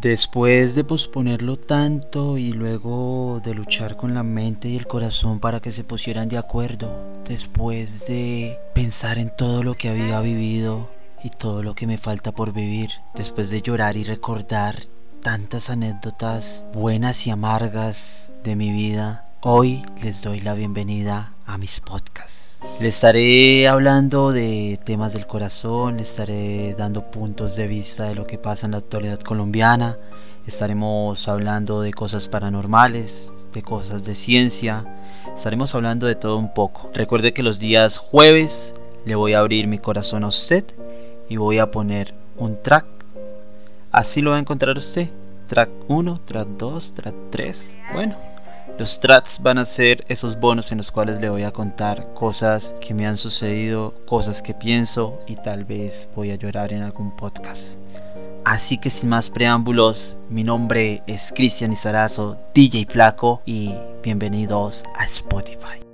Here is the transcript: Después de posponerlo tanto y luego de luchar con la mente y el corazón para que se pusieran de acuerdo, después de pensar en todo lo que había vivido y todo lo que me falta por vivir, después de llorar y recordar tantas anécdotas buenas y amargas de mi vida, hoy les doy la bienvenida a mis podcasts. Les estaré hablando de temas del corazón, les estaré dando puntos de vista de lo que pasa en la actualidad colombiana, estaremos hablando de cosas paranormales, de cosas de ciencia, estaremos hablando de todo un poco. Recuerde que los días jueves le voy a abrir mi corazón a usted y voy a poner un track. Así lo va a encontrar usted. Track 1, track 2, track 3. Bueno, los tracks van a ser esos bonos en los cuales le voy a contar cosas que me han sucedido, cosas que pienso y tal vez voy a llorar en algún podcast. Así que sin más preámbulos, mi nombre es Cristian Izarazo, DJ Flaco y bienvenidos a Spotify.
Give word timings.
Después 0.00 0.74
de 0.74 0.82
posponerlo 0.82 1.56
tanto 1.56 2.36
y 2.36 2.52
luego 2.52 3.40
de 3.44 3.54
luchar 3.54 3.96
con 3.96 4.12
la 4.12 4.24
mente 4.24 4.68
y 4.68 4.76
el 4.76 4.88
corazón 4.88 5.38
para 5.38 5.60
que 5.60 5.70
se 5.70 5.84
pusieran 5.84 6.28
de 6.28 6.36
acuerdo, 6.36 6.90
después 7.24 8.08
de 8.08 8.58
pensar 8.74 9.18
en 9.18 9.34
todo 9.34 9.62
lo 9.62 9.74
que 9.74 9.88
había 9.88 10.20
vivido 10.20 10.90
y 11.22 11.30
todo 11.30 11.62
lo 11.62 11.74
que 11.74 11.86
me 11.86 11.96
falta 11.96 12.32
por 12.32 12.52
vivir, 12.52 12.90
después 13.14 13.50
de 13.50 13.62
llorar 13.62 13.96
y 13.96 14.02
recordar 14.02 14.82
tantas 15.22 15.70
anécdotas 15.70 16.66
buenas 16.74 17.26
y 17.28 17.30
amargas 17.30 18.34
de 18.42 18.56
mi 18.56 18.72
vida, 18.72 19.23
hoy 19.46 19.82
les 20.02 20.22
doy 20.22 20.40
la 20.40 20.54
bienvenida 20.54 21.34
a 21.44 21.58
mis 21.58 21.80
podcasts. 21.80 22.60
Les 22.80 22.94
estaré 22.94 23.68
hablando 23.68 24.32
de 24.32 24.80
temas 24.86 25.12
del 25.12 25.26
corazón, 25.26 25.98
les 25.98 26.08
estaré 26.08 26.74
dando 26.78 27.10
puntos 27.10 27.54
de 27.54 27.66
vista 27.66 28.04
de 28.04 28.14
lo 28.14 28.26
que 28.26 28.38
pasa 28.38 28.64
en 28.64 28.72
la 28.72 28.78
actualidad 28.78 29.18
colombiana, 29.20 29.98
estaremos 30.46 31.28
hablando 31.28 31.82
de 31.82 31.92
cosas 31.92 32.26
paranormales, 32.26 33.46
de 33.52 33.62
cosas 33.62 34.06
de 34.06 34.14
ciencia, 34.14 34.86
estaremos 35.34 35.74
hablando 35.74 36.06
de 36.06 36.14
todo 36.14 36.38
un 36.38 36.54
poco. 36.54 36.90
Recuerde 36.94 37.34
que 37.34 37.42
los 37.42 37.58
días 37.58 37.98
jueves 37.98 38.74
le 39.04 39.14
voy 39.14 39.34
a 39.34 39.40
abrir 39.40 39.68
mi 39.68 39.76
corazón 39.76 40.24
a 40.24 40.28
usted 40.28 40.64
y 41.28 41.36
voy 41.36 41.58
a 41.58 41.70
poner 41.70 42.14
un 42.38 42.62
track. 42.62 42.86
Así 43.92 44.22
lo 44.22 44.30
va 44.30 44.38
a 44.38 44.40
encontrar 44.40 44.78
usted. 44.78 45.10
Track 45.48 45.68
1, 45.88 46.20
track 46.24 46.48
2, 46.48 46.94
track 46.94 47.14
3. 47.30 47.76
Bueno, 47.92 48.16
los 48.78 49.00
tracks 49.00 49.40
van 49.40 49.58
a 49.58 49.64
ser 49.64 50.04
esos 50.08 50.38
bonos 50.38 50.72
en 50.72 50.78
los 50.78 50.90
cuales 50.90 51.20
le 51.20 51.28
voy 51.28 51.42
a 51.42 51.52
contar 51.52 52.12
cosas 52.14 52.74
que 52.80 52.94
me 52.94 53.06
han 53.06 53.16
sucedido, 53.16 53.94
cosas 54.06 54.42
que 54.42 54.54
pienso 54.54 55.20
y 55.26 55.36
tal 55.36 55.64
vez 55.64 56.08
voy 56.14 56.30
a 56.30 56.36
llorar 56.36 56.72
en 56.72 56.82
algún 56.82 57.14
podcast. 57.14 57.78
Así 58.44 58.76
que 58.76 58.90
sin 58.90 59.08
más 59.08 59.30
preámbulos, 59.30 60.18
mi 60.28 60.44
nombre 60.44 61.02
es 61.06 61.32
Cristian 61.34 61.72
Izarazo, 61.72 62.38
DJ 62.54 62.86
Flaco 62.86 63.40
y 63.46 63.72
bienvenidos 64.02 64.84
a 64.96 65.04
Spotify. 65.04 65.93